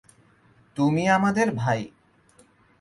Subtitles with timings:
[0.77, 1.81] তুমি আমাদের ভাই!